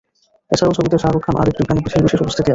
[0.51, 2.49] এছাড়াও ছবিতে শাহরুখ খান এর একটি গানে বিশেষ বিশেষ উপস্থিতি আছে।